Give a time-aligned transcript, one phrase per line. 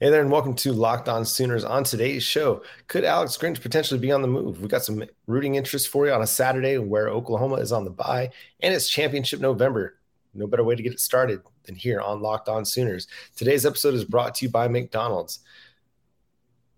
[0.00, 1.64] Hey there, and welcome to Locked On Sooners.
[1.64, 4.60] On today's show, could Alex Grinch potentially be on the move?
[4.60, 7.90] We've got some rooting interest for you on a Saturday where Oklahoma is on the
[7.90, 9.98] bye and it's championship November.
[10.32, 13.06] No better way to get it started than here on Locked On Sooners.
[13.36, 15.40] Today's episode is brought to you by McDonald's.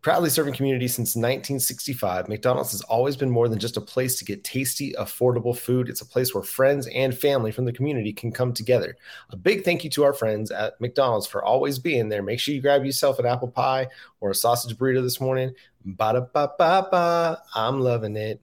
[0.04, 4.24] Proudly serving community since 1965, McDonald's has always been more than just a place to
[4.26, 5.88] get tasty, affordable food.
[5.88, 8.98] It's a place where friends and family from the community can come together.
[9.30, 12.22] A big thank you to our friends at McDonald's for always being there.
[12.22, 13.86] Make sure you grab yourself an apple pie
[14.20, 15.54] or a sausage burrito this morning.
[15.86, 17.42] Ba da ba ba ba.
[17.54, 18.42] I'm loving it.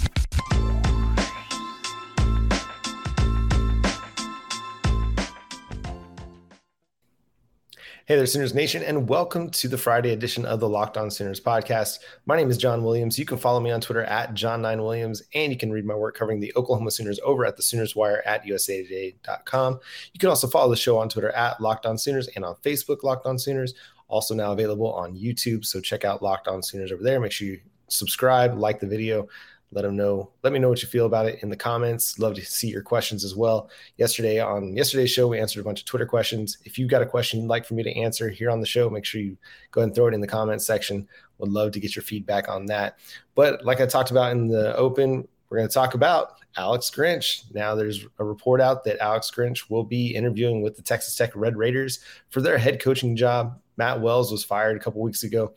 [8.07, 11.39] Hey there, Sooners Nation, and welcome to the Friday edition of the Locked On Sooners
[11.39, 11.99] podcast.
[12.25, 13.19] My name is John Williams.
[13.19, 16.39] You can follow me on Twitter at John9Williams, and you can read my work covering
[16.39, 19.79] the Oklahoma Sooners over at the Sooners Wire at usatoday.com.
[20.13, 23.03] You can also follow the show on Twitter at Locked On Sooners and on Facebook,
[23.03, 23.75] Locked On Sooners.
[24.07, 25.63] Also now available on YouTube.
[25.63, 27.19] So check out Locked On Sooners over there.
[27.19, 29.27] Make sure you subscribe, like the video,
[29.73, 32.19] let them know let me know what you feel about it in the comments.
[32.19, 33.69] Love to see your questions as well.
[33.97, 36.57] Yesterday on yesterday's show we answered a bunch of twitter questions.
[36.65, 38.89] If you've got a question you'd like for me to answer here on the show
[38.89, 39.37] make sure you
[39.71, 41.07] go and throw it in the comments section.
[41.37, 42.99] Would love to get your feedback on that.
[43.33, 47.43] But like i talked about in the open we're going to talk about alex grinch.
[47.53, 51.31] Now there's a report out that alex grinch will be interviewing with the texas tech
[51.35, 53.57] red raiders for their head coaching job.
[53.77, 55.53] Matt wells was fired a couple weeks ago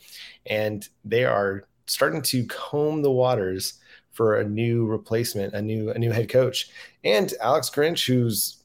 [0.47, 3.75] and they are starting to comb the waters
[4.15, 6.71] for a new replacement, a new a new head coach.
[7.05, 8.65] And Alex Grinch, who's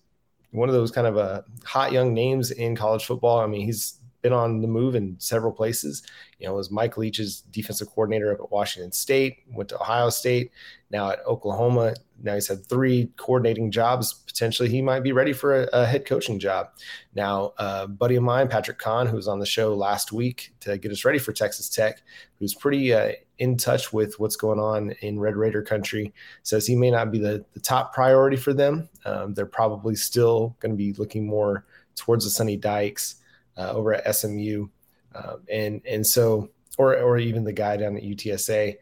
[0.51, 3.39] one of those kind of uh, hot young names in college football.
[3.39, 6.03] I mean, he's been on the move in several places.
[6.39, 10.51] You know, was Mike Leach's defensive coordinator up at Washington State, went to Ohio State,
[10.89, 11.93] now at Oklahoma.
[12.21, 14.13] Now he's had three coordinating jobs.
[14.13, 16.69] Potentially, he might be ready for a, a head coaching job.
[17.15, 17.53] Now,
[17.87, 21.05] buddy of mine, Patrick Kahn, who was on the show last week to get us
[21.05, 22.01] ready for Texas Tech,
[22.39, 26.13] who's pretty uh, in touch with what's going on in Red Raider country,
[26.43, 28.87] says he may not be the, the top priority for them.
[29.05, 33.15] Um, they're probably still going to be looking more towards the Sonny Dykes
[33.57, 34.67] uh, over at SMU,
[35.15, 38.75] um, and and so or or even the guy down at UTSA.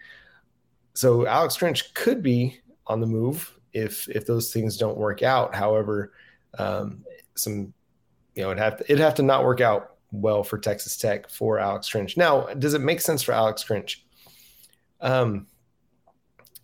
[0.94, 5.56] So Alex Grinch could be on the move if if those things don't work out.
[5.56, 6.14] However,
[6.58, 7.04] um,
[7.36, 7.74] some
[8.36, 11.30] you know it have to, it'd have to not work out well for Texas Tech
[11.30, 12.18] for Alex Grinch.
[12.18, 13.98] Now, does it make sense for Alex Grinch?
[15.02, 15.48] Um,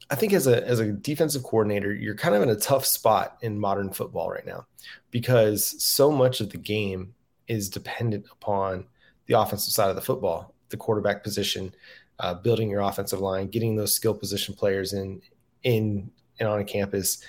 [0.09, 3.37] I think as a as a defensive coordinator, you're kind of in a tough spot
[3.41, 4.65] in modern football right now
[5.11, 7.13] because so much of the game
[7.47, 8.85] is dependent upon
[9.25, 11.73] the offensive side of the football, the quarterback position,
[12.19, 15.21] uh, building your offensive line, getting those skill position players in
[15.63, 17.23] in and on a campus.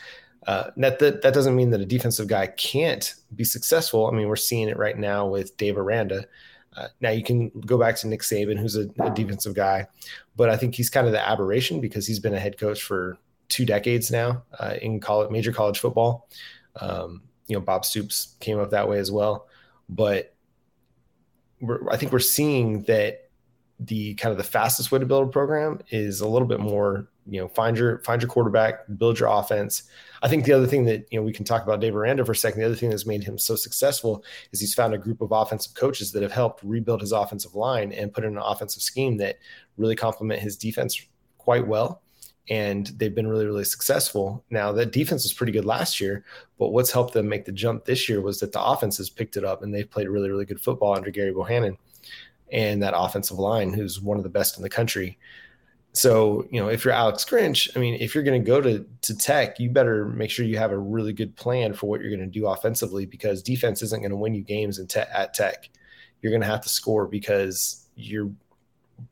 [0.47, 4.07] Uh, that, that that doesn't mean that a defensive guy can't be successful.
[4.07, 6.27] I mean, we're seeing it right now with Dave Aranda.
[6.77, 9.87] Uh, now you can go back to Nick Saban, who's a, a, defensive guy,
[10.35, 13.17] but I think he's kind of the aberration because he's been a head coach for
[13.49, 16.29] two decades now uh, in college, major college football.
[16.81, 19.47] Um, you know, Bob Stoops came up that way as well
[19.89, 20.35] but
[21.91, 23.29] I think we're seeing that
[23.81, 27.09] the kind of the fastest way to build a program is a little bit more
[27.27, 29.85] you know find your find your quarterback build your offense
[30.23, 32.33] i think the other thing that you know we can talk about dave aranda for
[32.33, 35.21] a second the other thing that's made him so successful is he's found a group
[35.21, 38.83] of offensive coaches that have helped rebuild his offensive line and put in an offensive
[38.83, 39.39] scheme that
[39.79, 41.01] really complement his defense
[41.39, 42.03] quite well
[42.51, 44.45] and they've been really, really successful.
[44.51, 46.25] Now, that defense was pretty good last year,
[46.59, 49.37] but what's helped them make the jump this year was that the offense has picked
[49.37, 51.77] it up and they've played really, really good football under Gary Bohannon
[52.53, 55.19] and that offensive line, who's one of the best in the country.
[55.95, 58.85] So, you know, if you're Alex Grinch, I mean, if you're going to go to
[59.03, 62.11] to Tech, you better make sure you have a really good plan for what you're
[62.11, 65.71] going to do offensively because defense isn't going to win you games te- at Tech.
[66.21, 68.33] You're going to have to score because you're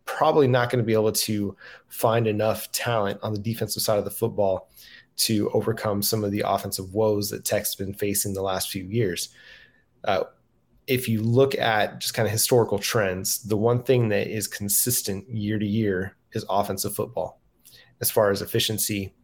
[0.07, 1.57] probably not going to be able to
[1.89, 4.69] find enough talent on the defensive side of the football
[5.19, 9.29] to overcome some of the offensive woes that Tech's been facing the last few years.
[10.03, 10.25] Uh,
[10.89, 15.29] if you look at just kind of historical trends, the one thing that is consistent
[15.29, 17.41] year to year is offensive football.
[18.01, 19.15] As far as efficiency,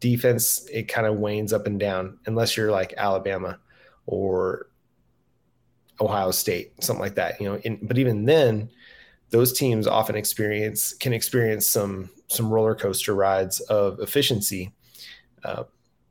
[0.00, 3.58] defense, it kind of wanes up and down unless you're like Alabama
[4.06, 4.68] or
[6.00, 7.40] Ohio State, something like that.
[7.40, 8.70] You know, in, but even then,
[9.30, 14.72] those teams often experience can experience some some roller coaster rides of efficiency
[15.44, 15.64] Uh,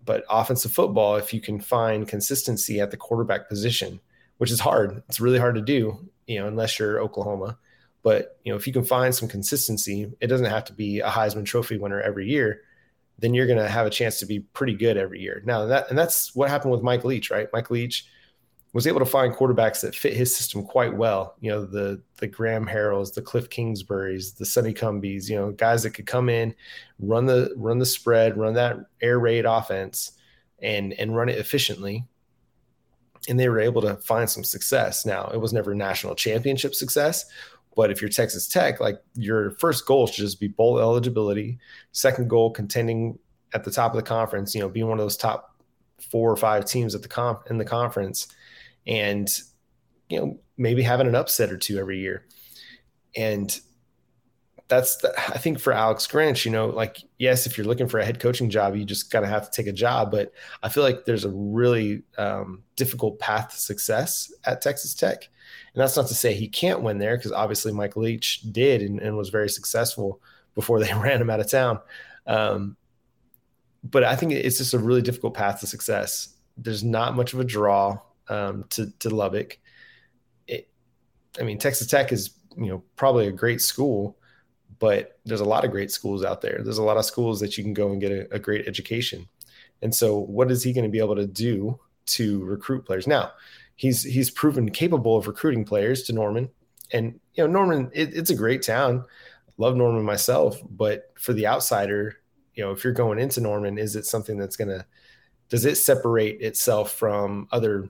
[0.06, 4.00] but offensive football, if you can find consistency at the quarterback position,
[4.38, 7.58] which is hard, it's really hard to do, you know, unless you're Oklahoma.
[8.10, 11.08] But you know, if you can find some consistency, it doesn't have to be a
[11.08, 12.64] Heisman Trophy winner every year.
[13.20, 15.44] Then you're going to have a chance to be pretty good every year.
[15.46, 17.48] Now that and that's what happened with Mike Leach, right?
[17.54, 18.08] Mike Leach
[18.74, 21.36] was able to find quarterbacks that fit his system quite well.
[21.40, 25.84] You know, the the Graham Harrells, the Cliff Kingsburys, the Sonny Cumbies, you know, guys
[25.84, 26.56] that could come in,
[26.98, 30.14] run the run the spread, run that air raid offense
[30.64, 32.08] and and run it efficiently.
[33.28, 35.06] And they were able to find some success.
[35.06, 37.26] Now, it was never national championship success,
[37.76, 41.60] but if you're Texas Tech, like your first goal should just be bowl eligibility,
[41.92, 43.18] second goal contending
[43.54, 45.56] at the top of the conference, you know, being one of those top
[46.12, 48.28] four or five teams at the comp in the conference
[48.88, 49.42] and
[50.08, 52.26] you know maybe having an upset or two every year.
[53.16, 53.60] And
[54.70, 58.00] that's the, i think for alex grinch you know like yes if you're looking for
[58.00, 60.32] a head coaching job you just kind of have to take a job but
[60.64, 65.28] i feel like there's a really um, difficult path to success at texas tech.
[65.74, 69.00] And that's not to say he can't win there because obviously mike leach did and,
[69.00, 70.22] and, was very successful
[70.56, 71.80] before they ran him out of town.
[72.28, 72.78] Um,
[73.84, 76.36] but i think it's just a really difficult path to success.
[76.58, 78.00] There's not much of a draw
[78.30, 79.60] um, to to Lubbock.
[80.48, 80.70] It,
[81.40, 84.18] I mean, Texas Tech is you know probably a great school,
[84.80, 86.62] but there's a lot of great schools out there.
[86.64, 89.28] There's a lot of schools that you can go and get a, a great education.
[89.82, 93.08] And so, what is he going to be able to do to recruit players?
[93.08, 93.32] Now,
[93.76, 96.50] he's he's proven capable of recruiting players to Norman,
[96.92, 99.06] and you know Norman, it, it's a great town.
[99.58, 102.18] Love Norman myself, but for the outsider,
[102.56, 104.86] you know, if you're going into Norman, is it something that's going to
[105.50, 107.90] does it separate itself from other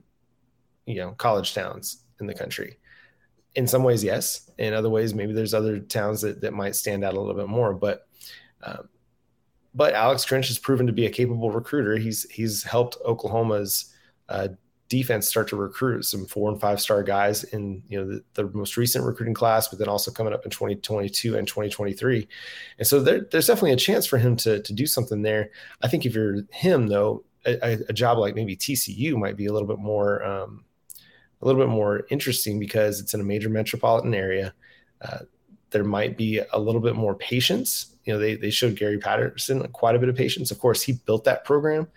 [0.86, 2.78] you know college towns in the country
[3.56, 4.50] in some ways yes.
[4.58, 7.50] In other ways maybe there's other towns that, that might stand out a little bit
[7.50, 8.08] more but
[8.64, 8.90] um,
[9.74, 11.98] but alex grinch has proven to be a capable recruiter.
[11.98, 13.94] He's he's helped oklahoma's
[14.28, 14.50] uh,
[14.90, 18.50] defense start to recruit some four and five star guys in you know the, the,
[18.58, 22.28] most recent recruiting class but then also coming up in 2022 and 2023
[22.80, 25.52] and so there, there's definitely a chance for him to, to do something there.
[25.84, 29.54] I think if you're him though a, a job like maybe tcu might be a
[29.54, 30.66] little bit more um,
[31.42, 34.54] a little bit more interesting because it's in a major metropolitan area.
[35.02, 35.20] Uh,
[35.72, 37.96] there might be a little bit more patience.
[38.06, 40.52] You know, they they showed Gary Patterson quite a bit of patience.
[40.52, 41.88] Of course, he built that program,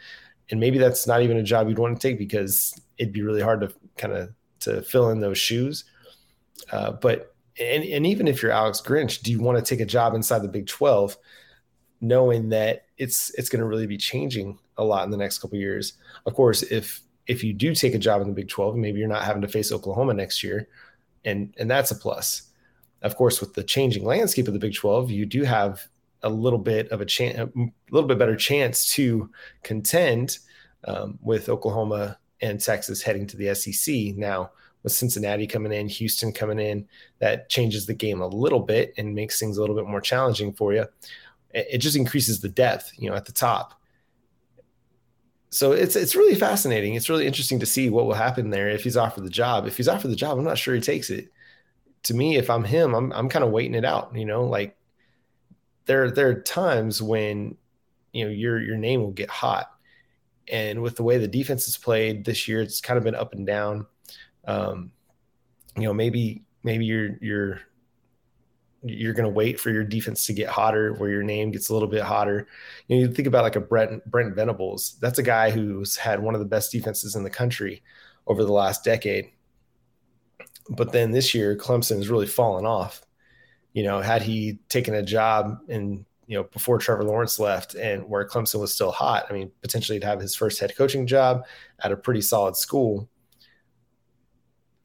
[0.51, 3.41] and maybe that's not even a job you'd want to take because it'd be really
[3.41, 4.31] hard to kind of
[4.61, 5.85] to fill in those shoes.
[6.71, 9.87] Uh, but and and even if you're Alex Grinch, do you want to take a
[9.87, 11.17] job inside the Big Twelve,
[12.01, 15.59] knowing that it's it's going to really be changing a lot in the next couple
[15.59, 15.95] years?
[16.27, 19.09] Of course, if if you do take a job in the Big 12, maybe you're
[19.09, 20.69] not having to face Oklahoma next year,
[21.25, 22.43] and and that's a plus.
[23.03, 25.87] Of course, with the changing landscape of the Big 12, you do have
[26.23, 27.51] a little bit of a chance, a
[27.91, 29.29] little bit better chance to
[29.63, 30.39] contend
[30.85, 34.17] um, with Oklahoma and Texas heading to the SEC.
[34.17, 34.53] Now,
[34.83, 36.87] with Cincinnati coming in, Houston coming in,
[37.19, 40.53] that changes the game a little bit and makes things a little bit more challenging
[40.53, 40.87] for you.
[41.55, 43.82] It just increases the depth, you know, at the top
[45.53, 46.95] so it's it's really fascinating.
[46.95, 49.67] It's really interesting to see what will happen there if he's offered the job.
[49.67, 51.31] If he's offered the job, I'm not sure he takes it.
[52.05, 54.17] To me, if I'm him, I'm I'm kind of waiting it out.
[54.17, 54.79] You know, like
[55.85, 57.59] there there are times when
[58.15, 59.71] you know your your name will get hot,
[60.49, 63.35] and with the way the defense has played this year, it's kind of been up
[63.35, 63.87] and down.
[64.47, 64.91] Um,
[65.77, 67.61] you know, maybe maybe you're you're
[68.83, 71.73] you're going to wait for your defense to get hotter, where your name gets a
[71.73, 72.49] little bit hotter.
[72.89, 74.97] You, know, you think about like a Brent Brent Venables.
[75.01, 77.83] That's a guy who's had one of the best defenses in the country
[78.27, 79.31] over the last decade.
[80.69, 83.03] But then this year, Clemson has really fallen off.
[83.73, 88.09] You know, had he taken a job in you know before Trevor Lawrence left and
[88.09, 91.45] where Clemson was still hot, I mean, potentially to have his first head coaching job
[91.85, 93.09] at a pretty solid school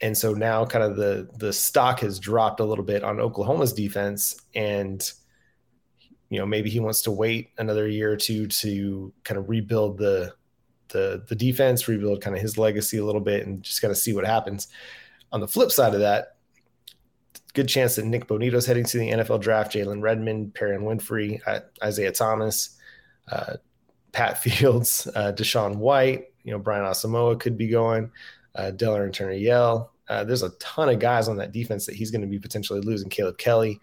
[0.01, 3.73] and so now kind of the the stock has dropped a little bit on Oklahoma's
[3.73, 5.11] defense and
[6.29, 9.97] you know maybe he wants to wait another year or two to kind of rebuild
[9.97, 10.33] the
[10.89, 13.97] the the defense rebuild kind of his legacy a little bit and just kind of
[13.97, 14.67] see what happens.
[15.31, 16.37] On the flip side of that
[17.53, 21.61] good chance that Nik Bonitto's heading to the NFL draft Jalen Redmond Perrion Winfrey uh,
[21.83, 22.77] Isaiah Thomas
[23.31, 23.55] uh,
[24.11, 28.11] Pat Fields uh, DaShaun White you know Brian Asamoah could be going
[28.57, 29.93] uh, and Turner Yell.
[30.09, 32.81] Uh, there's a ton of guys on that defense that he's going to be potentially
[32.81, 33.09] losing.
[33.09, 33.79] Caleb Kelly.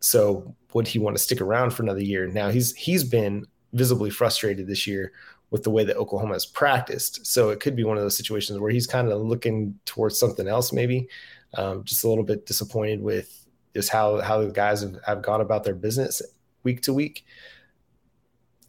[0.00, 2.26] So would he want to stick around for another year?
[2.26, 5.12] Now he's he's been visibly frustrated this year
[5.50, 7.24] with the way that Oklahoma has practiced.
[7.26, 10.48] So it could be one of those situations where he's kind of looking towards something
[10.48, 11.08] else, maybe.
[11.54, 15.40] Um, just a little bit disappointed with just how how the guys have, have gone
[15.40, 16.20] about their business
[16.62, 17.24] week to week.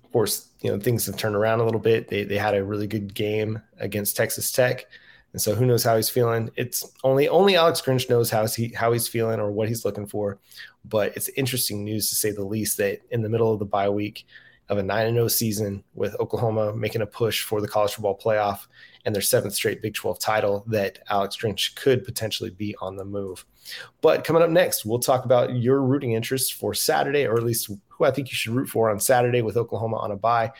[0.03, 2.07] of course, you know things have turned around a little bit.
[2.07, 4.85] They they had a really good game against Texas Tech,
[5.33, 6.49] and so who knows how he's feeling?
[6.55, 10.07] It's only only Alex Grinch knows how he how he's feeling or what he's looking
[10.07, 10.39] for.
[10.85, 13.89] But it's interesting news to say the least that in the middle of the bye
[13.89, 14.25] week
[14.69, 18.67] of a 9 0 season with Oklahoma making a push for the college football playoff
[19.05, 23.05] and their seventh straight Big 12 title, that Alex Grinch could potentially be on the
[23.05, 23.45] move.
[24.01, 27.71] But coming up next, we'll talk about your rooting interests for Saturday, or at least
[27.87, 30.51] who I think you should root for on Saturday with Oklahoma on a bye.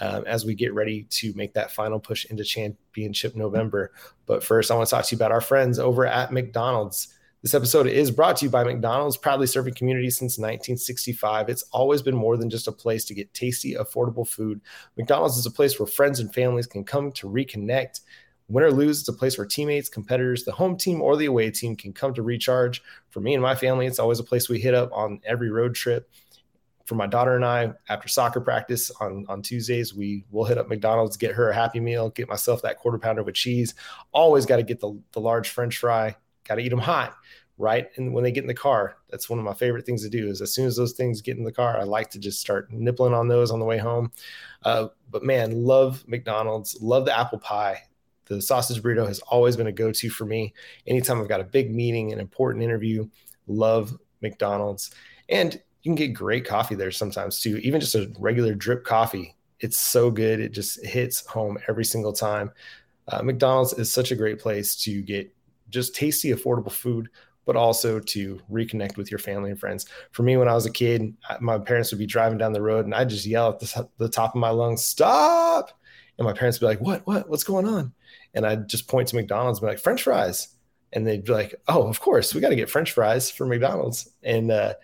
[0.00, 3.92] Um, as we get ready to make that final push into championship November.
[4.24, 7.14] But first, I want to talk to you about our friends over at McDonald's.
[7.42, 11.48] This episode is brought to you by McDonald's, proudly serving communities since 1965.
[11.48, 14.60] It's always been more than just a place to get tasty, affordable food.
[14.96, 18.02] McDonald's is a place where friends and families can come to reconnect.
[18.46, 21.50] Win or lose, it's a place where teammates, competitors, the home team, or the away
[21.50, 22.80] team can come to recharge.
[23.10, 25.74] For me and my family, it's always a place we hit up on every road
[25.74, 26.08] trip.
[26.86, 30.68] For my daughter and I, after soccer practice on, on Tuesdays, we will hit up
[30.68, 33.74] McDonald's, get her a happy meal, get myself that quarter pounder with cheese.
[34.12, 37.16] Always got to get the, the large French fry, got to eat them hot
[37.58, 37.90] right?
[37.96, 40.28] And when they get in the car that's one of my favorite things to do
[40.28, 42.72] is as soon as those things get in the car i like to just start
[42.72, 44.10] nibbling on those on the way home.
[44.64, 47.80] Uh, but man love mcdonald's love the apple pie.
[48.26, 50.54] The sausage burrito has always been a go-to for me.
[50.86, 53.08] Anytime i've got a big meeting an important interview
[53.46, 54.92] love mcdonald's.
[55.28, 59.34] And you can get great coffee there sometimes too even just a regular drip coffee
[59.60, 62.50] it's so good it just hits home every single time
[63.08, 65.32] uh, mcdonald's is such a great place to get
[65.70, 67.08] just tasty affordable food
[67.44, 69.86] but also to reconnect with your family and friends.
[70.12, 72.84] For me, when I was a kid, my parents would be driving down the road
[72.84, 75.72] and I'd just yell at the, the top of my lungs, stop.
[76.18, 77.92] And my parents would be like, what, what, what's going on?
[78.34, 80.48] And I'd just point to McDonald's and be like, French fries.
[80.92, 84.10] And they'd be like, oh, of course, we got to get French fries for McDonald's.
[84.22, 84.74] And uh,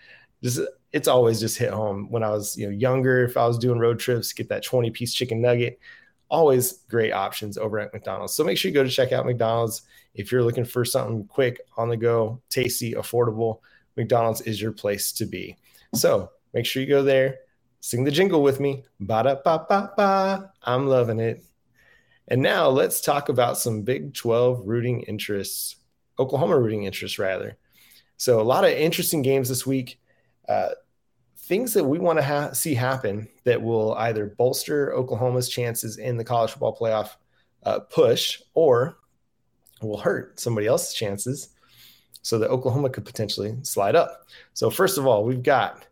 [0.42, 0.60] just,
[0.92, 3.78] it's always just hit home when I was, you know, younger, if I was doing
[3.78, 5.78] road trips, get that 20 piece chicken nugget,
[6.30, 8.34] always great options over at McDonald's.
[8.34, 9.82] So make sure you go to check out McDonald's.
[10.14, 13.60] If you're looking for something quick, on the go, tasty, affordable,
[13.96, 15.56] McDonald's is your place to be.
[15.94, 17.40] So make sure you go there,
[17.80, 18.84] sing the jingle with me.
[19.00, 20.52] Ba da ba ba ba.
[20.62, 21.44] I'm loving it.
[22.28, 25.76] And now let's talk about some Big 12 rooting interests,
[26.18, 27.56] Oklahoma rooting interests, rather.
[28.18, 29.98] So, a lot of interesting games this week.
[30.48, 30.70] Uh,
[31.36, 36.16] things that we want to ha- see happen that will either bolster Oklahoma's chances in
[36.16, 37.10] the college football playoff
[37.64, 38.98] uh, push or
[39.82, 41.50] will hurt somebody else's chances
[42.22, 44.26] so that Oklahoma could potentially slide up.
[44.54, 45.86] So, first of all, we've got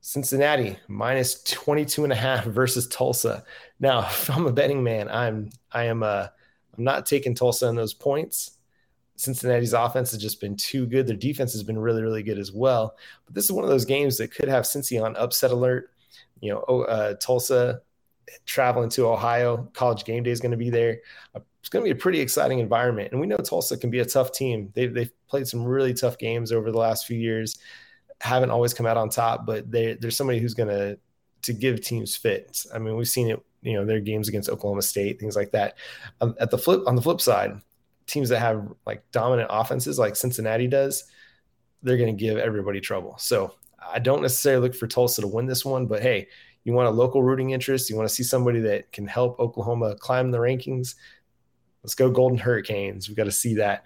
[0.00, 3.44] Cincinnati minus 22 and a half versus Tulsa.
[3.78, 6.28] Now, if I'm a betting man, I'm I am uh
[6.76, 8.52] I'm not taking Tulsa in those points.
[9.20, 11.06] Cincinnati's offense has just been too good.
[11.06, 12.96] Their defense has been really, really good as well.
[13.26, 15.90] But this is one of those games that could have Cincy on upset alert.
[16.40, 17.82] You know, oh, uh, Tulsa
[18.46, 21.00] traveling to Ohio, college game day is going to be there.
[21.34, 23.12] It's going to be a pretty exciting environment.
[23.12, 24.70] And we know Tulsa can be a tough team.
[24.74, 27.58] They've, they've played some really tough games over the last few years,
[28.20, 30.98] haven't always come out on top, but there's somebody who's going to
[31.42, 32.66] to give teams fits.
[32.74, 35.76] I mean, we've seen it, you know, their games against Oklahoma State, things like that.
[36.20, 37.60] Um, at the flip, on the flip side,
[38.06, 41.04] teams that have like dominant offenses like Cincinnati does,
[41.82, 43.16] they're going to give everybody trouble.
[43.18, 46.28] So I don't necessarily look for Tulsa to win this one, but hey,
[46.64, 49.96] you want a local rooting interest, you want to see somebody that can help Oklahoma
[49.96, 50.94] climb the rankings.
[51.82, 53.08] Let's go Golden Hurricanes.
[53.08, 53.84] We've got to see that.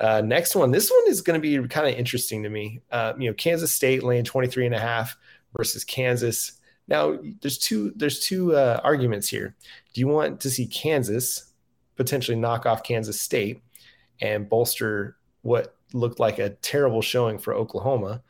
[0.00, 0.70] Uh, next one.
[0.70, 2.80] This one is going to be kind of interesting to me.
[2.90, 5.18] Uh, you know, Kansas State laying 23 and a half
[5.54, 6.52] versus Kansas.
[6.88, 9.54] Now, there's two there's two uh, arguments here.
[9.92, 11.45] Do you want to see Kansas
[11.96, 13.62] potentially knock off Kansas State
[14.20, 18.22] and bolster what looked like a terrible showing for Oklahoma?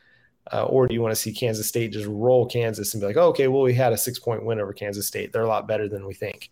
[0.51, 3.17] Uh, or do you want to see Kansas State just roll Kansas and be like,
[3.17, 5.33] oh, okay, well, we had a six point win over Kansas State.
[5.33, 6.49] They're a lot better than we think.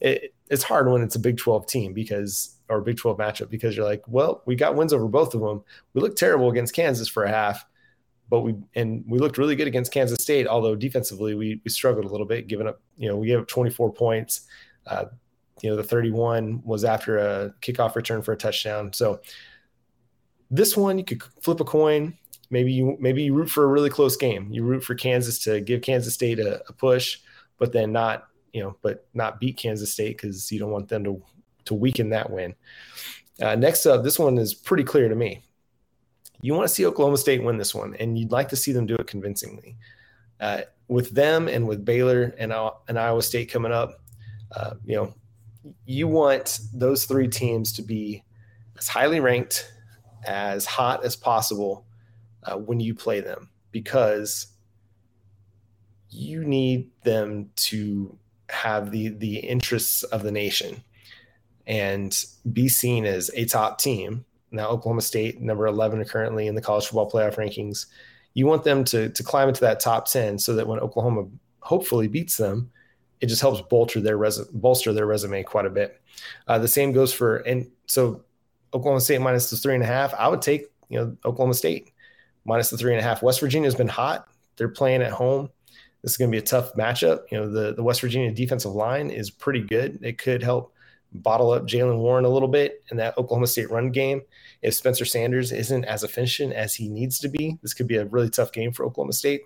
[0.00, 3.76] It, it's hard when it's a Big 12 team because, or Big 12 matchup, because
[3.76, 5.62] you're like, well, we got wins over both of them.
[5.92, 7.66] We looked terrible against Kansas for a half,
[8.30, 12.06] but we, and we looked really good against Kansas State, although defensively we, we struggled
[12.06, 14.42] a little bit, giving up, you know, we gave up 24 points.
[14.86, 15.06] Uh,
[15.62, 18.92] you know, the 31 was after a kickoff return for a touchdown.
[18.92, 19.20] So
[20.50, 22.16] this one, you could flip a coin.
[22.50, 24.50] Maybe you maybe you root for a really close game.
[24.50, 27.18] You root for Kansas to give Kansas State a, a push,
[27.58, 31.04] but then not you know, but not beat Kansas State because you don't want them
[31.04, 31.22] to
[31.66, 32.54] to weaken that win.
[33.40, 35.42] Uh, next up, this one is pretty clear to me.
[36.40, 38.86] You want to see Oklahoma State win this one, and you'd like to see them
[38.86, 39.76] do it convincingly.
[40.40, 42.52] Uh, with them and with Baylor and,
[42.88, 44.00] and Iowa State coming up,
[44.52, 45.14] uh, you know,
[45.84, 48.22] you want those three teams to be
[48.78, 49.72] as highly ranked,
[50.24, 51.84] as hot as possible
[52.44, 54.48] uh, when you play them, because
[56.10, 58.16] you need them to
[58.50, 60.82] have the the interests of the nation
[61.66, 64.24] and be seen as a top team.
[64.50, 67.86] Now, Oklahoma State, number 11 currently in the college football playoff rankings.
[68.32, 71.26] You want them to, to climb into that top 10 so that when Oklahoma
[71.60, 72.70] hopefully beats them,
[73.20, 76.00] it just helps bolster their res- bolster their resume quite a bit.
[76.46, 78.22] Uh, the same goes for and so
[78.74, 80.14] Oklahoma State minus the three and a half.
[80.14, 81.92] I would take you know Oklahoma State
[82.44, 83.22] minus the three and a half.
[83.22, 84.28] West Virginia has been hot.
[84.56, 85.50] They're playing at home.
[86.02, 87.22] This is going to be a tough matchup.
[87.30, 89.98] You know the the West Virginia defensive line is pretty good.
[90.02, 90.72] It could help
[91.12, 94.20] bottle up Jaylen Warren a little bit in that Oklahoma State run game.
[94.62, 98.04] If Spencer Sanders isn't as efficient as he needs to be, this could be a
[98.06, 99.42] really tough game for Oklahoma State.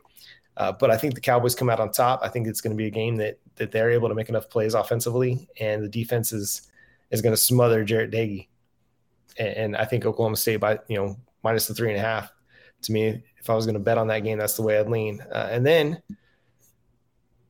[0.56, 2.20] Uh, but I think the Cowboys come out on top.
[2.22, 4.48] I think it's going to be a game that that they're able to make enough
[4.48, 6.70] plays offensively, and the defense is
[7.10, 8.48] is going to smother Jarret Doege.
[9.38, 12.32] And, and, I think Oklahoma State by you know minus the three and a half.
[12.82, 14.88] To me, if I was going to bet on that game, that's the way I'd
[14.88, 15.20] lean.
[15.32, 16.02] Uh, and then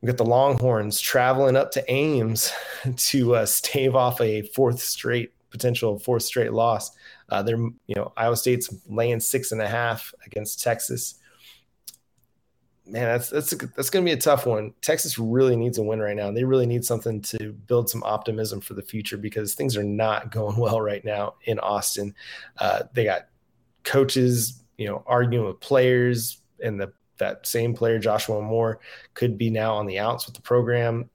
[0.01, 2.51] we got the Longhorns traveling up to Ames
[2.95, 6.91] to uh, stave off a fourth straight potential fourth straight loss.
[7.29, 11.15] Uh, they're you know Iowa State's laying six and a half against Texas
[12.85, 14.73] man, that's that's a, that's going to be a tough one.
[14.81, 16.27] Texas really needs a win right now.
[16.27, 19.83] and They really need something to build some optimism for the future because things are
[19.83, 22.13] not going well right now in Austin.
[22.57, 23.27] Uh, they got
[23.83, 28.79] coaches, you know, arguing with players, and the that same player Joshua Moore
[29.13, 31.09] could be now on the outs with the program.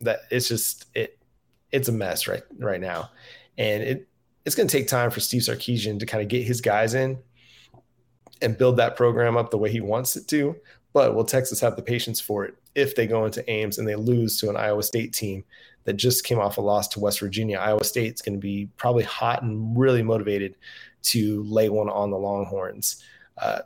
[0.00, 1.18] That it's just it
[1.72, 3.10] it's a mess right right now,
[3.56, 4.08] and it
[4.44, 7.18] it's going to take time for Steve Sarkisian to kind of get his guys in
[8.40, 10.56] and build that program up the way he wants it to.
[10.98, 13.94] But will Texas have the patience for it if they go into Ames and they
[13.94, 15.44] lose to an Iowa State team
[15.84, 17.56] that just came off a loss to West Virginia?
[17.56, 20.56] Iowa State's going to be probably hot and really motivated
[21.02, 23.00] to lay one on the Longhorns.
[23.40, 23.60] Uh,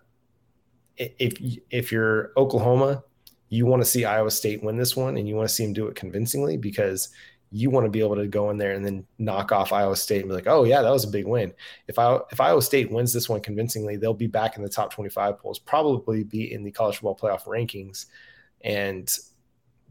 [0.98, 1.38] if
[1.70, 3.02] if you're Oklahoma,
[3.48, 5.72] you want to see Iowa State win this one, and you want to see them
[5.72, 7.08] do it convincingly because
[7.52, 10.20] you want to be able to go in there and then knock off Iowa State
[10.20, 11.52] and be like, oh yeah, that was a big win.
[11.86, 14.92] If I if Iowa State wins this one convincingly, they'll be back in the top
[14.92, 18.06] 25 polls, probably be in the college football playoff rankings,
[18.62, 19.14] and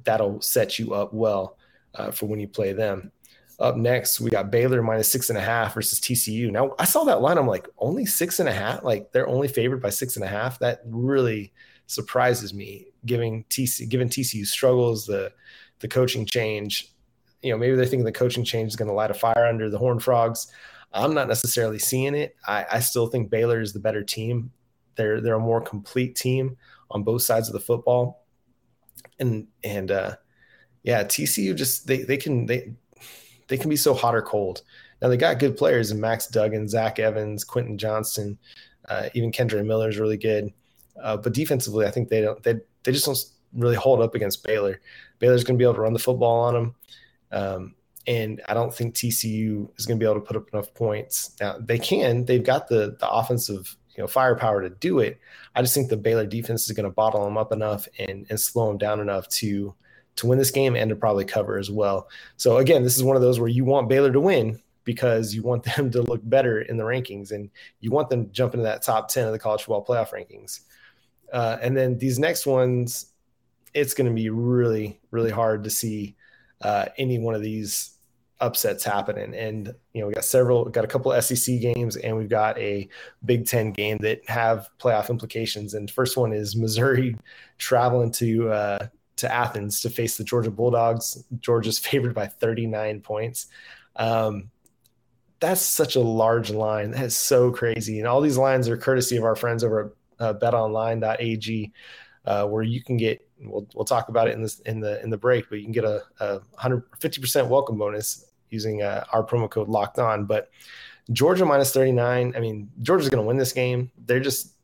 [0.04, 1.58] that'll set you up well
[1.94, 3.12] uh, for when you play them.
[3.60, 6.50] Up next, we got Baylor minus six and a half versus TCU.
[6.52, 9.48] Now I saw that line, I'm like, only six and a half, like they're only
[9.48, 10.58] favored by six and a half.
[10.58, 11.54] That really
[11.86, 15.32] surprises me, giving TC given TCU struggles, the
[15.80, 16.91] the coaching change
[17.42, 19.70] you know, maybe they're thinking the coaching change is going to light a fire under
[19.70, 20.48] the Horned Frogs.
[20.94, 22.36] I'm not necessarily seeing it.
[22.46, 24.52] I, I still think Baylor is the better team.
[24.96, 26.58] They're they're a more complete team
[26.92, 28.26] on both sides of the football,
[29.20, 30.16] and and uh,
[30.84, 32.74] yeah, TCU just they they can they
[33.48, 34.64] they can be so hot or cold.
[35.02, 38.38] Now they got good players in Max Duggan, Zach Evans, Quentin Johnston,
[38.90, 40.52] uh, even Kendre Miller is really good.
[41.02, 43.24] Uh, but defensively, I think they don't they they just don't
[43.54, 44.82] really hold up against Baylor.
[45.20, 46.76] Baylor's going to be able to run the football on them.
[47.32, 47.76] Um,
[48.08, 51.36] and I don't think TCU is going to be able to put up enough points.
[51.40, 55.20] Now they can; they've got the the offensive you know firepower to do it.
[55.56, 58.40] I just think the Baylor defense is going to bottle them up enough and and
[58.40, 59.76] slow them down enough to
[60.18, 62.10] to win this game and to probably cover as well.
[62.38, 65.44] So again, this is one of those where you want Baylor to win because you
[65.44, 68.64] want them to look better in the rankings and you want them to jump into
[68.64, 70.62] that top 10 of the college football playoff rankings.
[71.32, 73.14] Uh, and then these next ones,
[73.74, 76.16] it's going to be really, really hard to see
[76.62, 77.92] uh, any one of these
[78.42, 79.34] upsets happening.
[79.36, 82.90] And you know, we got several, got a couple SEC games, and we've got a
[83.24, 85.74] Big Ten game that have playoff implications.
[85.76, 87.16] And first one is Missouri
[87.58, 91.24] traveling to uh, to Athens to face the Georgia Bulldogs.
[91.40, 93.48] Georgia's favored by 39 points.
[93.96, 94.50] Um,
[95.40, 96.92] that's such a large line.
[96.92, 98.00] That is so crazy.
[98.00, 101.72] And all these lines are courtesy of our friends over at uh, betonline.ag,
[102.26, 105.10] uh, where you can get we'll we'll talk about it in this in the in
[105.10, 109.26] the break, but you can get a, a 150 percent welcome bonus using uh, our
[109.26, 110.26] promo code locked on.
[110.26, 110.50] But
[111.12, 112.34] Georgia minus 39.
[112.36, 113.92] I mean, Georgia's going to win this game.
[114.06, 114.56] They're just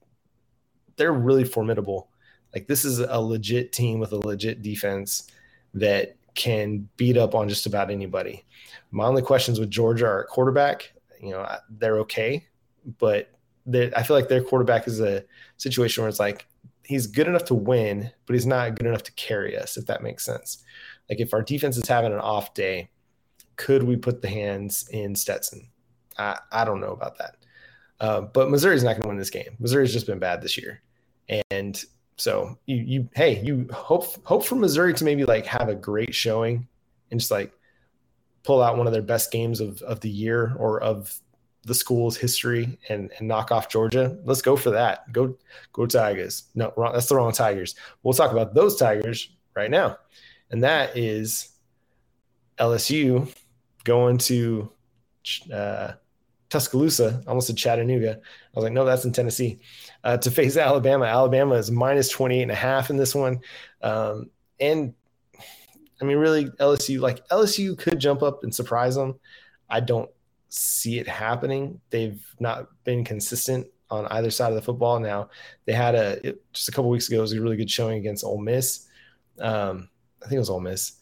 [0.95, 2.09] they're really formidable.
[2.53, 5.29] Like this is a legit team with a legit defense
[5.73, 8.45] that can beat up on just about anybody.
[8.91, 10.93] My only questions with Georgia are quarterback.
[11.21, 12.47] You know, they're okay,
[12.99, 13.31] but
[13.73, 15.23] I feel like their quarterback is a
[15.57, 16.47] situation where it's like
[16.87, 20.01] he's good enough to win, but he's not good enough to carry us, if that
[20.01, 20.63] makes sense.
[21.09, 22.89] Like if our defense is having an off day,
[23.57, 25.69] could we put the hands in Stetson?
[26.17, 27.35] I, I don't know about that.
[27.99, 29.55] Uh, but Missouri's not going to win this game.
[29.59, 30.81] Missouri's just been bad this year,
[31.49, 31.83] and
[32.15, 36.13] so you you hey you hope hope for Missouri to maybe like have a great
[36.13, 36.67] showing
[37.09, 37.51] and just like
[38.43, 41.19] pull out one of their best games of of the year or of
[41.67, 45.11] the school's history and, and knock off Georgia, let's go for that.
[45.11, 45.37] Go
[45.73, 46.45] go Tigers.
[46.55, 47.75] No, wrong, that's the wrong Tigers.
[48.01, 49.97] We'll talk about those Tigers right now,
[50.49, 51.49] and that is
[52.57, 53.31] LSU
[53.83, 54.71] going to
[55.53, 55.93] uh,
[56.49, 58.13] Tuscaloosa, almost to Chattanooga.
[58.13, 58.19] I
[58.55, 59.59] was like, no, that's in Tennessee.
[60.03, 61.05] Uh, to face Alabama.
[61.05, 63.41] Alabama is minus 28 and a half in this one.
[63.81, 64.93] Um, and
[66.01, 69.19] I mean, really, LSU, like LSU could jump up and surprise them.
[69.69, 70.09] I don't
[70.49, 71.79] see it happening.
[71.89, 74.99] They've not been consistent on either side of the football.
[74.99, 75.29] Now
[75.65, 78.23] they had a just a couple weeks ago it was a really good showing against
[78.23, 78.87] Ole Miss.
[79.39, 79.89] Um,
[80.21, 80.93] I think it was Ole Miss,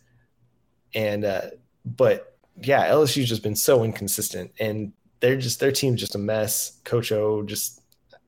[0.93, 1.49] and uh,
[1.85, 6.79] but yeah, LSU's just been so inconsistent, and they're just their team's just a mess.
[6.83, 7.81] Coach O just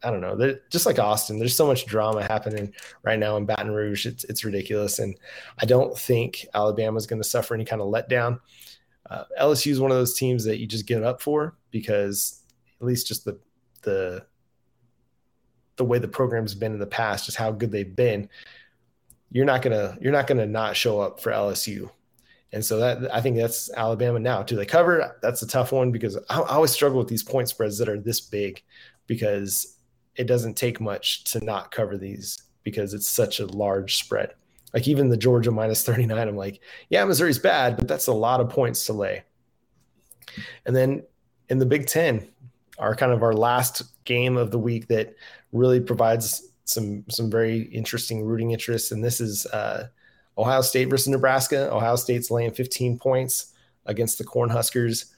[0.04, 0.36] I don't know.
[0.36, 1.40] They're just like Austin.
[1.40, 4.06] There's so much drama happening right now in Baton Rouge.
[4.06, 5.16] It's it's ridiculous, and
[5.60, 8.40] I don't think Alabama's going to suffer any kind of letdown
[9.10, 12.44] uh, LSU is one of those teams that you just get up for because
[12.80, 13.40] at least just the
[13.84, 14.26] the
[15.78, 18.30] the way the program's been in the past, just how good they've been,
[19.32, 21.90] you're not gonna you're not gonna not show up for LSU.
[22.54, 24.44] And so that I think that's Alabama now.
[24.44, 25.18] Do they cover?
[25.22, 28.00] That's a tough one because I, I always struggle with these point spreads that are
[28.00, 28.64] this big
[29.06, 29.78] because
[30.16, 34.34] it doesn't take much to not cover these because it's such a large spread.
[34.74, 38.42] Like even the Georgia minus 39, I'm like, yeah, Missouri's bad, but that's a lot
[38.42, 39.24] of points to lay.
[40.66, 41.04] And then
[41.50, 42.28] in the Big Ten,
[42.78, 45.16] our kind of our last game of the week that
[45.52, 48.92] really provides some some very interesting rooting interest.
[48.92, 49.88] And this is uh,
[50.38, 51.72] Ohio State versus Nebraska.
[51.72, 53.54] Ohio State's laying 15 points
[53.86, 55.14] against the Cornhuskers.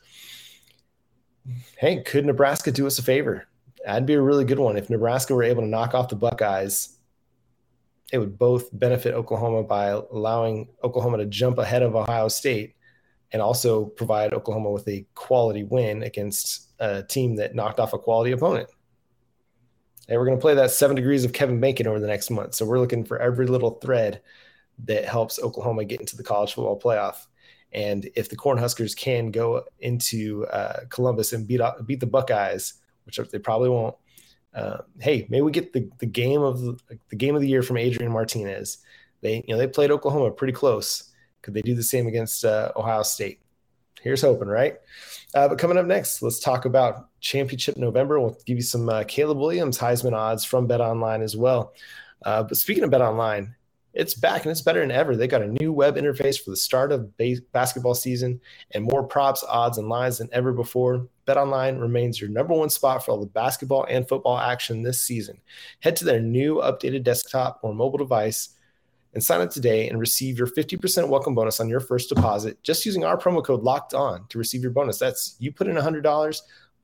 [1.77, 3.47] Hey, could Nebraska do us a favor?
[3.83, 6.98] That'd be a really good one if Nebraska were able to knock off the Buckeyes
[8.11, 12.75] it would both benefit Oklahoma by allowing Oklahoma to jump ahead of Ohio State
[13.31, 17.99] and also provide Oklahoma with a quality win against a team that knocked off a
[17.99, 18.69] quality opponent.
[20.07, 22.55] And we're going to play that seven degrees of Kevin Bacon over the next month.
[22.55, 24.21] So we're looking for every little thread
[24.85, 27.27] that helps Oklahoma get into the college football playoff.
[27.71, 33.17] And if the Cornhuskers can go into uh, Columbus and beat beat the Buckeyes, which
[33.17, 33.95] they probably won't,
[34.53, 36.77] uh, hey, maybe we get the, the game of the,
[37.09, 38.79] the game of the year from Adrian Martinez.
[39.21, 41.11] They you know they played Oklahoma pretty close.
[41.41, 43.39] Could they do the same against uh, Ohio State?
[44.01, 44.77] Here's hoping, right?
[45.33, 48.19] Uh, but coming up next, let's talk about Championship November.
[48.19, 51.73] We'll give you some uh, Caleb Williams Heisman odds from Bet Online as well.
[52.25, 53.55] Uh, but speaking of Bet Online,
[53.93, 55.15] it's back and it's better than ever.
[55.15, 58.39] They got a new web interface for the start of base- basketball season
[58.71, 61.07] and more props, odds, and lines than ever before.
[61.29, 65.39] BetOnline remains your number one spot for all the basketball and football action this season.
[65.79, 68.55] Head to their new updated desktop or mobile device
[69.13, 72.83] and sign up today and receive your 50% welcome bonus on your first deposit just
[72.83, 74.97] using our promo code locked on to receive your bonus.
[74.97, 76.41] That's you put in $100,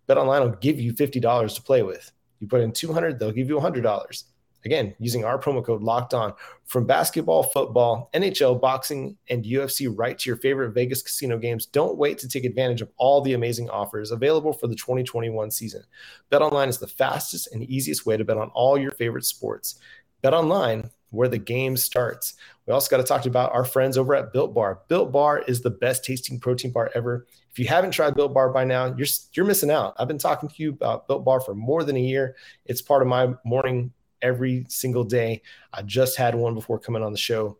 [0.07, 2.11] BetOnline will give you $50 to play with.
[2.39, 4.23] You put in 200, they'll give you $100.
[4.65, 6.33] Again, using our promo code locked on
[6.65, 11.67] from basketball, football, NHL, boxing, and UFC right to your favorite Vegas casino games.
[11.67, 15.83] Don't wait to take advantage of all the amazing offers available for the 2021 season.
[16.31, 19.79] Bet online is the fastest and easiest way to bet on all your favorite sports.
[20.23, 22.33] Bet online where the game starts.
[22.65, 24.81] We also got to talk about our friends over at Built Bar.
[24.87, 27.25] Built Bar is the best tasting protein bar ever.
[27.51, 29.95] If you haven't tried Built Bar by now, you're you're missing out.
[29.97, 32.35] I've been talking to you about Built Bar for more than a year.
[32.65, 35.41] It's part of my morning every single day.
[35.73, 37.57] I just had one before coming on the show.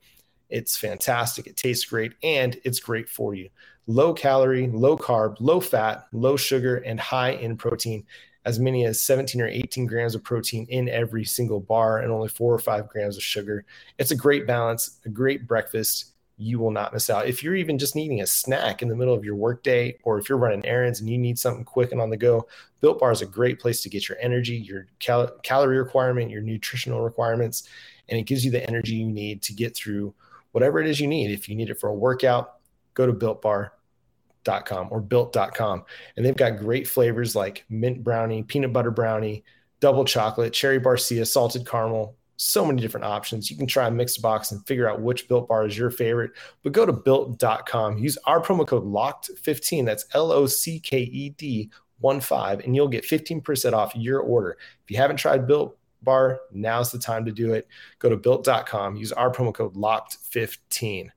[0.50, 1.48] It's fantastic.
[1.48, 3.50] It tastes great and it's great for you.
[3.88, 8.06] Low calorie, low carb, low fat, low sugar, and high in protein.
[8.46, 12.28] As many as 17 or 18 grams of protein in every single bar and only
[12.28, 13.66] four or five grams of sugar.
[13.98, 17.28] It's a great balance, a great breakfast you will not miss out.
[17.28, 20.28] If you're even just needing a snack in the middle of your workday, or if
[20.28, 22.48] you're running errands and you need something quick and on the go,
[22.82, 26.42] Built Bar is a great place to get your energy, your cal- calorie requirement, your
[26.42, 27.70] nutritional requirements,
[28.10, 30.14] and it gives you the energy you need to get through
[30.52, 31.32] whatever it is you need.
[31.32, 32.56] If you need it for a workout,
[32.94, 35.86] go to builtbar.com or built.com.
[36.16, 39.44] And they've got great flavors like mint brownie, peanut butter brownie,
[39.80, 43.50] double chocolate, cherry barcia, salted caramel, so many different options.
[43.50, 46.32] You can try a mixed box and figure out which built bar is your favorite.
[46.64, 49.86] But go to built.com, use our promo code locked15.
[49.86, 54.20] That's L O C K E D 1 5, and you'll get 15% off your
[54.20, 54.58] order.
[54.84, 57.68] If you haven't tried built bar, now's the time to do it.
[58.00, 61.10] Go to built.com, use our promo code locked15.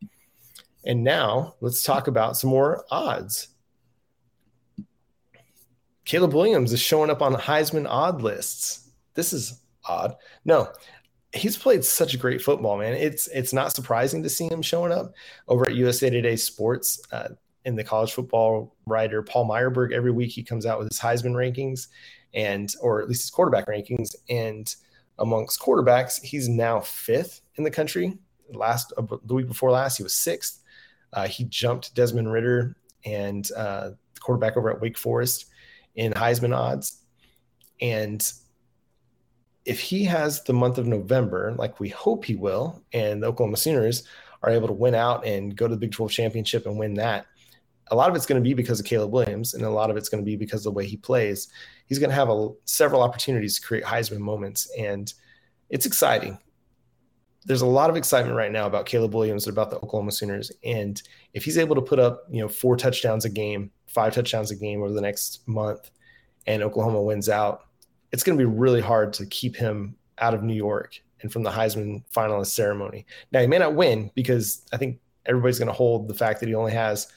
[0.85, 3.49] And now let's talk about some more odds.
[6.05, 8.89] Caleb Williams is showing up on the Heisman odd lists.
[9.13, 10.17] This is odd.
[10.45, 10.69] No,
[11.33, 12.95] he's played such great football, man.
[12.95, 15.15] It's it's not surprising to see him showing up
[15.47, 17.01] over at USA Today Sports.
[17.13, 17.29] Uh,
[17.69, 19.93] in the college football writer Paul Myerberg.
[19.93, 21.89] Every week he comes out with his Heisman rankings
[22.33, 24.15] and or at least his quarterback rankings.
[24.31, 24.75] And
[25.19, 28.17] amongst quarterbacks, he's now fifth in the country.
[28.51, 30.63] Last uh, the week before last, he was sixth.
[31.13, 35.47] Uh, he jumped Desmond Ridder and uh, the quarterback over at Wake Forest
[35.95, 37.03] in Heisman odds.
[37.83, 38.33] And
[39.69, 43.59] if he has the month of November, like we hope he will, and the Oklahoma
[43.59, 44.03] Sooners
[44.43, 47.27] are able to win out and go to the Big 12 championship and win that,
[47.91, 49.99] a lot of it's going to be because of Caleb Williams, and a lot of
[49.99, 51.49] it's going to be because of the way he plays.
[51.85, 55.13] He's going to have a, several opportunities to create Heisman moments, and
[55.69, 56.39] it's exciting.
[57.45, 60.51] There's a lot of excitement right now about Caleb Williams and about the Oklahoma Sooners,
[60.65, 61.03] and
[61.35, 64.57] if he's able to put up, you know, four touchdowns a game, five touchdowns a
[64.57, 65.91] game over the next month,
[66.47, 67.68] and Oklahoma wins out,
[68.13, 71.43] it's going to be really hard to keep him out of New York and from
[71.43, 73.07] the Heisman finalist ceremony.
[73.33, 76.49] Now he may not win because I think everybody's going to hold the fact that
[76.49, 77.09] he only has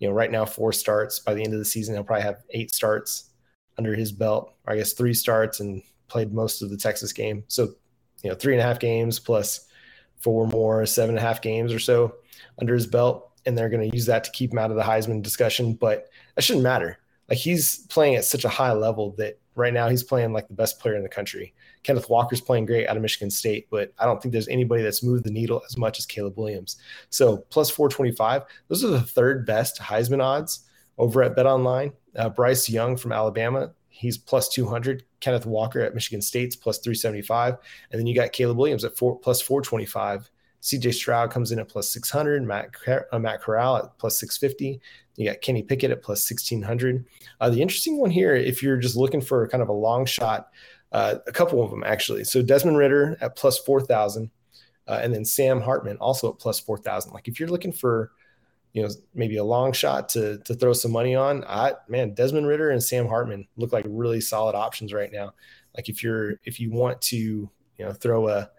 [0.00, 1.20] you know, right now four starts.
[1.20, 3.30] By the end of the season, he'll probably have eight starts
[3.78, 7.44] under his belt, or I guess three starts and played most of the Texas game.
[7.46, 7.74] So,
[8.22, 9.68] you know, three and a half games plus
[10.16, 12.14] four more, seven and a half games or so
[12.58, 13.30] under his belt.
[13.46, 15.74] And they're going to use that to keep him out of the Heisman discussion.
[15.74, 16.98] But that shouldn't matter.
[17.30, 20.54] Like he's playing at such a high level that right now he's playing like the
[20.54, 21.54] best player in the country.
[21.82, 25.02] Kenneth Walker's playing great out of Michigan State, but I don't think there's anybody that's
[25.02, 26.76] moved the needle as much as Caleb Williams.
[27.08, 31.92] So plus 425, those are the third best Heisman odds over at Bet Online.
[32.16, 35.04] Uh, Bryce Young from Alabama, he's plus 200.
[35.20, 37.56] Kenneth Walker at Michigan State's plus 375.
[37.90, 40.30] And then you got Caleb Williams at four, plus 425.
[40.62, 42.70] CJ Stroud comes in at plus 600, Matt,
[43.12, 44.80] uh, Matt Corral at plus 650.
[45.16, 47.04] You got Kenny Pickett at plus 1600.
[47.40, 50.50] Uh, the interesting one here, if you're just looking for kind of a long shot,
[50.92, 52.24] uh, a couple of them actually.
[52.24, 54.30] So Desmond Ridder at plus 4,000,
[54.86, 57.12] uh, and then Sam Hartman also at plus 4,000.
[57.12, 58.12] Like if you're looking for,
[58.72, 62.46] you know, maybe a long shot to to throw some money on, I man, Desmond
[62.46, 65.32] Ridder and Sam Hartman look like really solid options right now.
[65.76, 68.50] Like if you're if you want to, you know, throw a,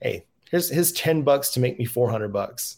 [0.00, 2.76] hey, here's his 10 bucks to make me 400 bucks.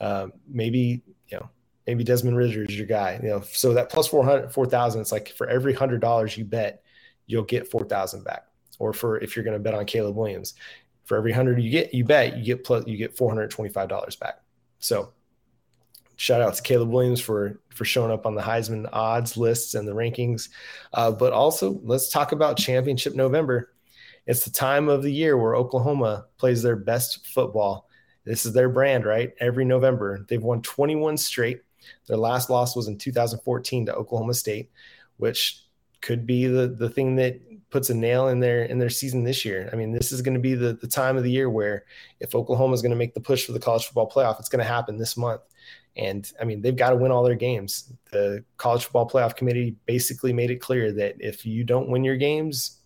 [0.00, 1.48] Um, maybe you know
[1.86, 3.18] maybe Desmond Ridder is your guy.
[3.22, 6.82] You know, so that plus 400, 4,000, it's like for every hundred dollars you bet,
[7.26, 8.46] you'll get 4,000 back.
[8.78, 10.54] Or for, if you're going to bet on Caleb Williams,
[11.04, 14.40] for every hundred you get, you bet you get plus, you get $425 back.
[14.78, 15.12] So
[16.16, 19.86] shout out to Caleb Williams for, for showing up on the Heisman odds lists and
[19.86, 20.48] the rankings.
[20.92, 23.71] Uh, but also let's talk about championship November.
[24.26, 27.88] It's the time of the year where Oklahoma plays their best football.
[28.24, 29.32] This is their brand, right?
[29.40, 31.62] Every November, they've won 21 straight.
[32.06, 34.70] Their last loss was in 2014 to Oklahoma State,
[35.16, 35.64] which
[36.00, 39.44] could be the the thing that puts a nail in their in their season this
[39.44, 39.68] year.
[39.72, 41.84] I mean, this is going to be the the time of the year where
[42.20, 44.64] if Oklahoma is going to make the push for the college football playoff, it's going
[44.64, 45.40] to happen this month.
[45.96, 47.92] And I mean, they've got to win all their games.
[48.12, 52.16] The college football playoff committee basically made it clear that if you don't win your
[52.16, 52.78] games,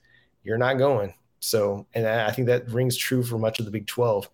[0.42, 1.12] you're not going.
[1.40, 4.28] So, and I think that rings true for much of the Big 12.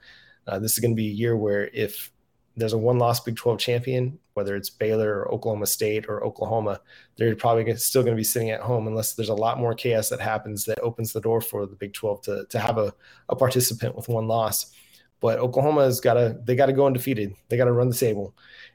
[0.46, 2.12] Uh, this is going to be a year where if
[2.56, 6.80] there's a one loss Big 12 champion, whether it's Baylor or Oklahoma State or Oklahoma,
[7.16, 10.08] they're probably still going to be sitting at home unless there's a lot more chaos
[10.08, 12.92] that happens that opens the door for the Big 12 to, to have a,
[13.28, 14.72] a participant with one loss.
[15.20, 17.34] But Oklahoma has got to they got to go undefeated.
[17.48, 18.34] They got to run the table,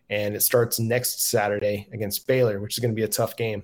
[0.10, 3.64] and it starts next Saturday against Baylor, which is going to be a tough game.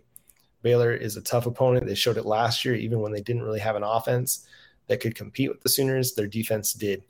[0.64, 1.86] Baylor is a tough opponent.
[1.86, 4.48] They showed it last year, even when they didn't really have an offense
[4.88, 6.14] that could compete with the Sooners.
[6.14, 7.04] Their defense did.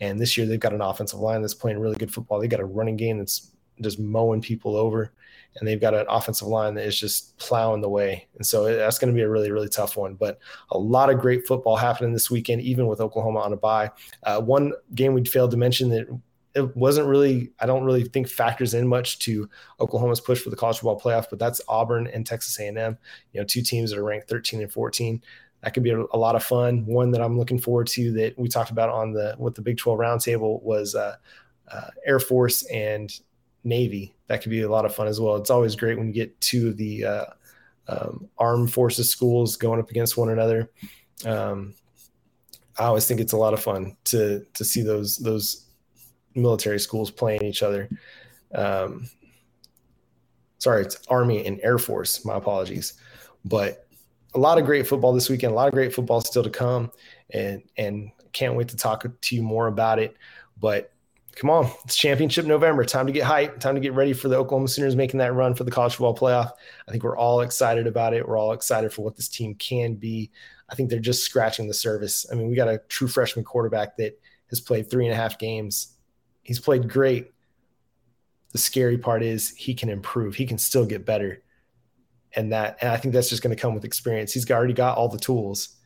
[0.00, 2.40] And this year they've got an offensive line that's playing really good football.
[2.40, 3.50] They've got a running game that's
[3.82, 5.12] just mowing people over,
[5.56, 8.26] and they've got an offensive line that is just plowing the way.
[8.36, 10.14] And so that's going to be a really, really tough one.
[10.14, 10.38] But
[10.70, 13.90] a lot of great football happening this weekend, even with Oklahoma on a bye.
[14.22, 16.06] Uh, one game we failed to mention that
[16.54, 19.48] it wasn't really, I don't really think factors in much to
[19.80, 22.98] Oklahoma's push for the college football playoff, but that's Auburn and Texas A&M.
[23.32, 25.22] You know, two teams that are ranked 13 and 14
[25.62, 26.86] that could be a, a, lot of fun.
[26.86, 29.76] One that I'm looking forward to that we talked about on the with the Big
[29.76, 31.16] 12 roundtable was uh,
[31.70, 33.12] uh, Air Force and
[33.64, 34.14] Navy.
[34.28, 35.36] That could be a lot of fun as well.
[35.36, 37.24] It's always great when you get two of the uh,
[37.88, 40.70] um, armed forces schools going up against one another.
[41.26, 41.74] Um,
[42.78, 45.66] I always think it's a lot of fun to to see those those
[46.34, 47.88] military schools playing each other.
[48.54, 49.08] Um,
[50.58, 52.24] sorry, it's Army and Air Force.
[52.24, 52.94] My apologies,
[53.44, 53.86] but
[54.34, 55.52] a lot of great football this weekend.
[55.52, 56.90] A lot of great football still to come,
[57.30, 60.16] and and can't wait to talk to you more about it.
[60.58, 60.92] But
[61.34, 62.84] come on, it's championship November.
[62.84, 63.60] Time to get hyped.
[63.60, 66.16] Time to get ready for the Oklahoma Sooners making that run for the college football
[66.16, 66.50] playoff.
[66.86, 68.26] I think we're all excited about it.
[68.26, 70.30] We're all excited for what this team can be.
[70.68, 72.26] I think they're just scratching the surface.
[72.30, 75.38] I mean, we got a true freshman quarterback that has played three and a half
[75.38, 75.96] games.
[76.42, 77.32] He's played great
[78.52, 80.34] The scary part is he can improve.
[80.34, 81.42] He can still get better.
[82.34, 84.32] And that, and I think that's just going to come with experience.
[84.32, 85.76] He's already got all the tools.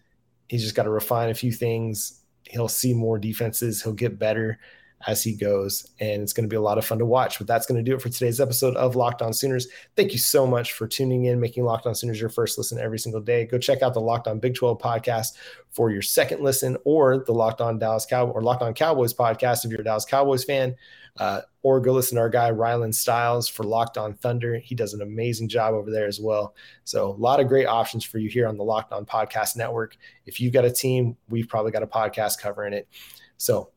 [0.49, 2.23] He's just got to refine a few things.
[2.49, 3.83] He'll see more defenses.
[3.83, 4.59] He'll get better
[5.07, 5.90] as he goes.
[6.00, 7.38] And it's going to be a lot of fun to watch.
[7.38, 9.68] But that's going to do it for today's episode of Locked On Sooners.
[9.96, 12.98] Thank you so much for tuning in, making Locked On Sooners your first listen every
[12.98, 13.44] single day.
[13.44, 15.35] Go check out the Locked On Big 12 podcast
[15.70, 19.64] for your second listen, or the Locked On Dallas Cow or Locked On Cowboys podcast
[19.64, 20.74] if you're a Dallas Cowboys fan.
[21.16, 24.59] Uh, or go listen to our guy Rylan Stiles for Locked On Thunder.
[24.59, 26.57] He does an amazing job over there as well.
[26.83, 29.96] So a lot of great options for you here on the Locked On Podcast Network.
[30.26, 32.88] If you've got a team, we've probably got a podcast covering it.
[33.37, 33.70] So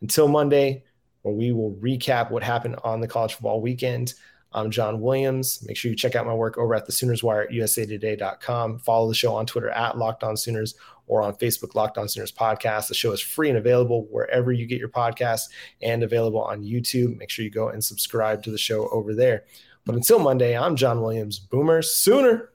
[0.00, 0.84] until Monday,
[1.22, 4.14] where we will recap what happened on the college football weekend.
[4.52, 5.62] I'm John Williams.
[5.66, 8.78] Make sure you check out my work over at the Sooners Wire at usatoday.com.
[8.78, 10.74] Follow the show on Twitter at Locked On Sooners
[11.06, 12.88] or on Facebook, Locked On Sooners Podcast.
[12.88, 15.48] The show is free and available wherever you get your podcasts
[15.82, 17.18] and available on YouTube.
[17.18, 19.44] Make sure you go and subscribe to the show over there.
[19.84, 21.38] But until Monday, I'm John Williams.
[21.38, 22.50] Boomer Sooner.